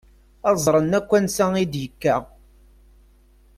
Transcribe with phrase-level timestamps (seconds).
[0.49, 2.15] Ad ẓṛen akk ansa i d-yekka.